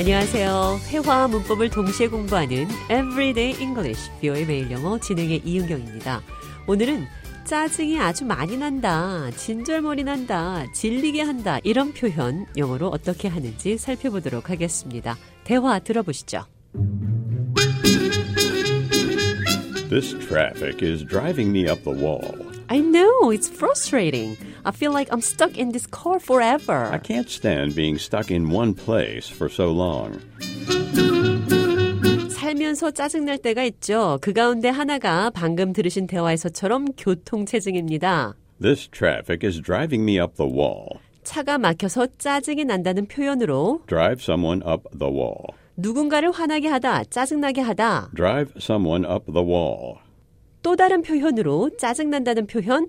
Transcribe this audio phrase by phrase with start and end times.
[0.00, 0.80] 안녕하세요.
[0.88, 6.22] 회화와 문법을 동시에 공부하는 Everyday English, 뷰의 매일 영어 진행의 이은경입니다.
[6.66, 7.04] 오늘은
[7.44, 15.18] 짜증이 아주 많이 난다, 진절머리 난다, 질리게 한다 이런 표현 영어로 어떻게 하는지 살펴보도록 하겠습니다.
[15.44, 16.46] 대화 들어보시죠.
[19.90, 22.49] This traffic is driving me up the wall.
[22.69, 24.37] I know, it's frustrating.
[24.65, 26.89] I feel like I'm stuck in this car forever.
[26.91, 30.19] I can't stand being stuck in one place for so long.
[32.29, 34.19] 살면서 짜증날 때가 있죠.
[34.21, 38.35] 그 가운데 하나가 방금 들으신 대화에서처럼 교통체증입니다.
[38.61, 40.99] This traffic is driving me up the wall.
[41.23, 45.47] 차가 막혀서 짜증이 난다는 표현으로 Drive someone up the wall.
[45.75, 48.11] 누군가를 화나게 하다, 짜증나게 하다.
[48.15, 49.95] Drive someone up the wall.
[50.62, 52.88] 또 다른 표현으로 짜증난다는 표현,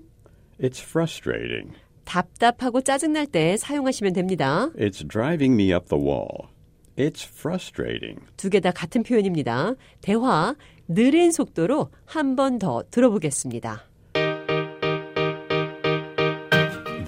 [0.60, 1.72] It's frustrating.
[2.04, 4.70] 답답하고 짜증날 때 사용하시면 됩니다.
[4.76, 6.48] It's driving me up the wall.
[6.96, 8.20] It's frustrating.
[8.36, 9.74] 두 개 다 같은 표현입니다.
[10.02, 10.54] 대화
[10.88, 13.84] 느린 속도로 한 번 더 들어보겠습니다.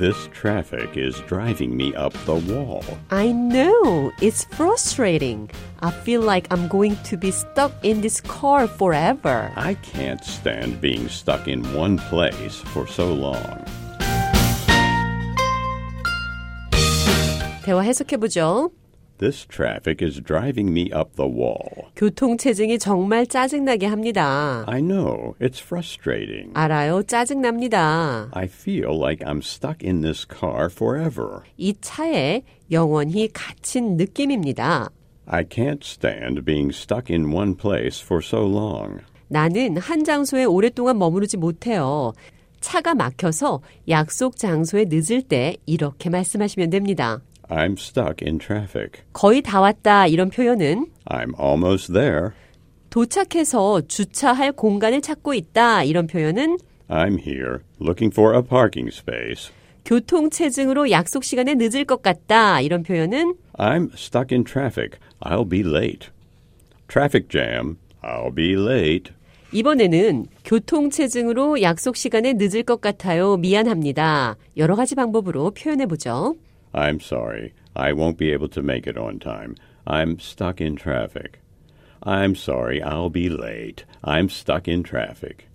[0.03, 2.83] This traffic is driving me up the wall.
[3.11, 5.49] I know, it's frustrating.
[5.81, 9.51] I feel like I'm going to be stuck in this car forever.
[9.55, 13.65] I can't stand being stuck in one place for so long.
[17.63, 18.71] 대화 해석해보죠.
[19.18, 21.88] This traffic is driving me up the wall.
[21.94, 24.64] 교통 체증이 정말 짜증나게 합니다.
[24.66, 26.50] I know, it's frustrating.
[26.54, 28.30] 알아요, 짜증납니다.
[28.32, 31.42] I feel like I'm stuck in this car forever.
[31.56, 32.42] 이 차에
[32.72, 34.90] 영원히 갇힌 느낌입니다.
[35.26, 38.98] I can't stand being stuck in one place for so long.
[39.28, 42.12] 나는 한 장소에 오랫동안 머무르지 못해요.
[42.60, 47.20] 차가 막혀서 약속 장소에 늦을 때 이렇게 말씀하시면 됩니다.
[47.48, 49.02] I'm stuck in traffic.
[49.12, 52.30] 거의 다 왔다 이런 표현은 I'm almost there.
[52.90, 59.52] 도착해서 주차할 공간을 찾고 있다 이런 표현은 I'm here looking for a parking space.
[59.84, 64.98] 교통 체증으로 약속 시간에 늦을 것 같다 이런 표현은 I'm stuck in traffic.
[65.20, 66.08] I'll be late.
[66.88, 67.76] Traffic jam.
[68.02, 69.12] I'll be late.
[69.52, 73.36] 이번에는 교통체증으로 약속 시간에 늦을 것 같아요.
[73.36, 74.36] 미안합니다.
[74.56, 76.34] 여러 가지 방법으로 표현해 보죠.
[76.73, 77.53] I'm sorry.
[77.75, 79.55] I won't be able to make it on time.
[79.87, 81.39] I'm stuck in traffic.
[82.03, 82.81] I'm sorry.
[82.81, 83.85] I'll be late.
[84.03, 85.47] I'm stuck in traffic.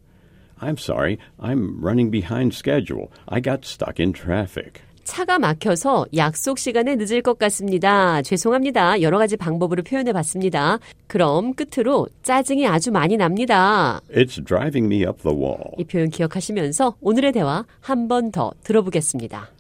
[0.61, 1.19] I'm sorry.
[1.39, 3.11] I'm running behind schedule.
[3.29, 4.81] I got stuck in traffic.
[5.05, 8.23] 차가 막혀서 약속 시간에 늦을 것 같습니다.
[8.23, 9.03] 죄송합니다.
[9.03, 10.79] 여러 가지 방법으로 표현해 봤습니다.
[11.07, 14.01] 그럼 끝으로 짜증이 아주 많이 납니다.
[14.11, 15.73] It's driving me up the wall.
[15.79, 19.51] 이 표현 기억하시면서 오늘의 대화 한 번 더 들어보겠습니다.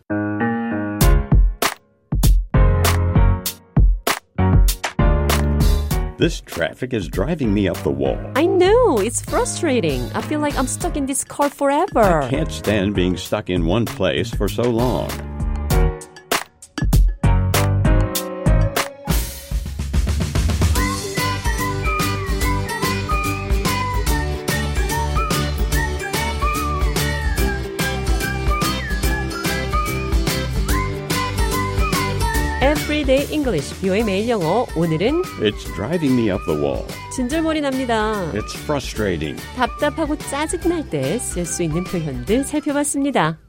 [6.19, 8.19] This traffic is driving me up the wall.
[8.35, 10.01] I know, it's frustrating.
[10.11, 12.23] I feel like I'm stuck in this car forever.
[12.23, 15.09] I can't stand being stuck in one place for so long.
[32.99, 34.67] Everyday English, 뷰의 매일 영어.
[34.75, 36.85] 오늘은 It's driving me up the wall.
[37.15, 38.29] 진절머리 납니다.
[38.33, 39.41] It's frustrating.
[39.55, 43.39] 답답하고 짜증날 때 쓸 수 있는 표현들 살펴봤습니다.